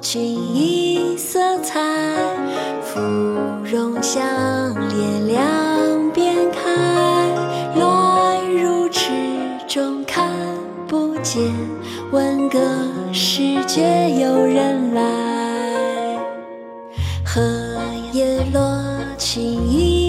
[0.00, 1.80] 锦衣色彩，
[2.82, 3.00] 芙
[3.64, 4.22] 蓉向
[4.88, 6.70] 脸两边开。
[7.76, 9.10] 乱入池
[9.66, 10.30] 中看
[10.86, 11.42] 不见，
[12.12, 12.60] 闻歌
[13.12, 13.82] 始觉
[14.20, 15.02] 有人来。
[17.24, 17.42] 荷
[18.12, 18.78] 叶落，
[19.18, 20.03] 锦衣。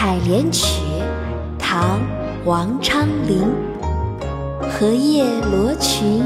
[0.00, 0.80] 采莲曲》
[1.58, 1.98] 唐·
[2.44, 3.52] 王昌龄。
[4.70, 6.22] 荷叶罗裙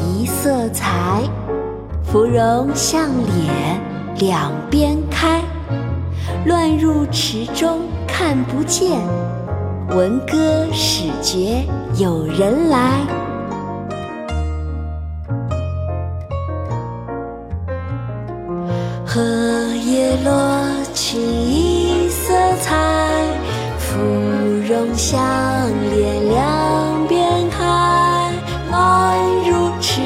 [0.00, 1.24] 一色裁，
[2.04, 3.80] 芙蓉向脸
[4.20, 5.42] 两边开。
[6.44, 9.00] 乱入池中看不见，
[9.88, 11.64] 闻歌始觉
[11.96, 13.00] 有人来。
[19.04, 19.20] 荷
[19.84, 20.62] 叶落
[20.94, 21.75] 清
[24.94, 25.18] 相
[25.90, 28.32] 连两边开，
[28.70, 30.00] 乱入池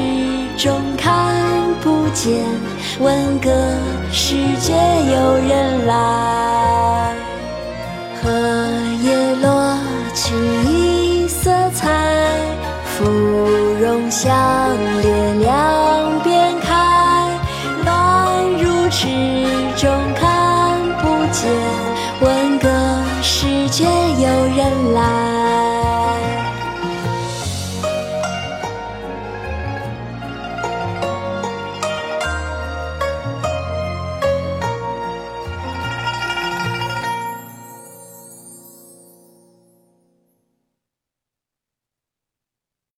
[0.57, 1.35] 中看
[1.81, 2.43] 不见。
[2.99, 3.49] 问个
[4.11, 7.13] 世界有人来，
[8.21, 8.29] 荷
[9.01, 9.77] 叶落
[10.13, 10.35] 去
[10.67, 11.89] 一色彩，
[12.85, 13.05] 芙
[13.81, 14.31] 蓉向
[15.01, 16.69] 脸两边开。
[17.83, 19.07] 乱入池
[19.77, 21.49] 中看不见。
[22.19, 22.70] 问个。
[24.91, 25.30] là